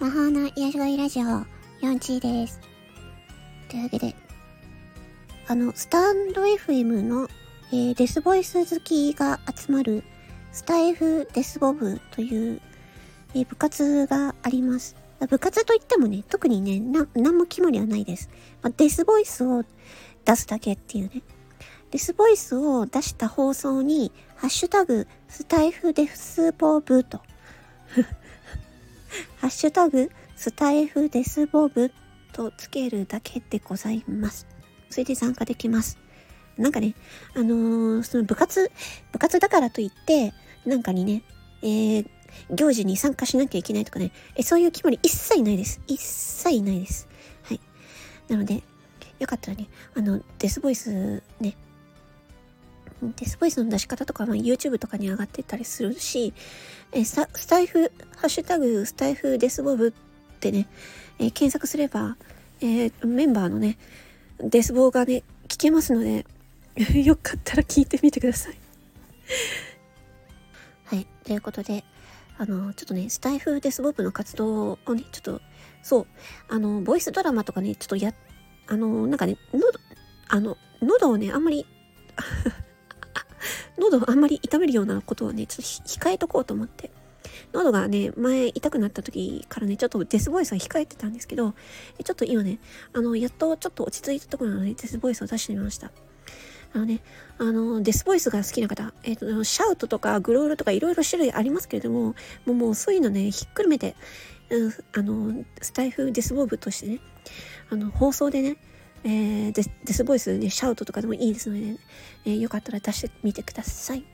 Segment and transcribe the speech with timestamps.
[0.00, 1.24] 魔法の癒し声ラジオ
[1.80, 2.60] 4チです。
[3.68, 4.16] というわけで、
[5.46, 7.28] あの、スタンド FM の、
[7.70, 10.02] えーデスボイス好きが集まる
[10.50, 12.60] スタイフデスボブという、
[13.34, 14.96] えー部活があります。
[15.28, 18.28] 部活といってもね、特にね、な、何も決まりはないです。
[18.60, 19.64] まあ、デスボイスを
[20.24, 21.22] 出すだけっていうね。
[21.90, 27.18] デスボイスを出した放送に、ハッシュタグ、スタイフデスボブと、
[29.38, 31.90] ハッシュタグ、スタイフデスボブ
[32.32, 34.46] とつけるだけでございます。
[34.88, 35.98] それで参加できます。
[36.56, 36.94] なんかね、
[37.34, 38.70] あのーその部活、
[39.12, 40.32] 部活だからといって、
[40.64, 41.22] なんかにね、
[41.62, 42.06] えー、
[42.50, 45.80] 行事に参加しなきゃいけないとかね、えそういう決まり一切ないです。
[45.88, 47.08] 一切ないです。
[47.42, 47.60] はい。
[48.28, 48.62] なので、
[49.18, 51.56] よかったらね、あの、デスボイスね、
[53.16, 56.34] デスボイスの出し方とかは YouTube とかに上がってたりするし、
[56.92, 59.92] えスタスタイフ、ハッシュタグスタイフデスボブっ
[60.38, 60.68] てね、
[61.18, 62.16] え検索すれば、
[62.60, 63.78] えーメンバーのね、
[64.38, 66.26] デスボがね、聞けますので、
[67.04, 68.58] よかったら聞いてみてください。
[70.84, 71.06] はい。
[71.24, 71.84] ということで、
[72.38, 75.40] あの、ちょっとね、スタイフデスボブの活動をね、ちょっと、
[75.82, 76.06] そう、
[76.48, 78.14] あの、ボイスドラマとかね、ちょっとや、
[78.66, 79.78] あの、なんかね、喉、
[80.28, 81.66] あの、喉をね、あんまり、
[83.90, 86.90] 喉をあんまり痛めるようなことはね、ちょっと控えとこうと思って。
[87.52, 91.52] 喉がね、前痛くなった時からね、ちょっとデスボイスは控えてたんですけど、
[92.04, 92.58] ちょっと今ね、
[92.92, 95.90] あの、やっとちょっと落ち着いたところなので、デスボイスを出してみました。
[96.72, 97.00] あのね、
[97.38, 102.14] あの、デスボイスが好きな方、えっ、と、シャウトとかグロールとかいろいろ種類ありますけれども、も
[102.46, 103.96] うもうそういうのね、ひっくるめて、
[104.50, 107.00] うん、あの、スタイフデスボーブとしてね、
[107.70, 108.56] あの、放送でね、
[109.04, 111.76] えーデスボイスね、シャウトとかでもいいですので、ね
[112.24, 114.04] えーよかったら出してみてください。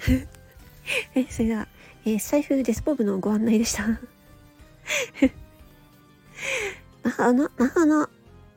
[1.14, 1.68] えそれでは、
[2.04, 3.84] えー、財布デスボブのご案内でした。
[7.02, 8.08] 魔法の、魔法の、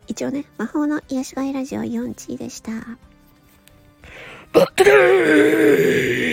[0.07, 2.71] 一応ね、魔法の癒し声ラジオ4チでした。
[4.53, 6.32] バッテリー